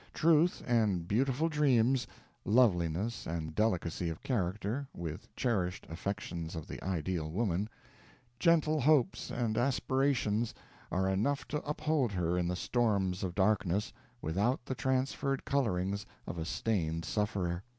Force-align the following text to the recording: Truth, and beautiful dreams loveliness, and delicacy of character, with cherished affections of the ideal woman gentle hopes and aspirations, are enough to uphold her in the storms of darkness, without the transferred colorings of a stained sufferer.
Truth, 0.15 0.63
and 0.65 1.07
beautiful 1.07 1.47
dreams 1.47 2.07
loveliness, 2.43 3.27
and 3.27 3.53
delicacy 3.53 4.09
of 4.09 4.23
character, 4.23 4.87
with 4.97 5.27
cherished 5.35 5.85
affections 5.91 6.55
of 6.55 6.65
the 6.65 6.83
ideal 6.83 7.29
woman 7.29 7.69
gentle 8.39 8.81
hopes 8.81 9.29
and 9.29 9.59
aspirations, 9.59 10.55
are 10.91 11.07
enough 11.07 11.47
to 11.49 11.61
uphold 11.61 12.11
her 12.13 12.35
in 12.35 12.47
the 12.47 12.55
storms 12.55 13.23
of 13.23 13.35
darkness, 13.35 13.93
without 14.23 14.65
the 14.65 14.73
transferred 14.73 15.45
colorings 15.45 16.07
of 16.25 16.39
a 16.39 16.45
stained 16.45 17.05
sufferer. 17.05 17.61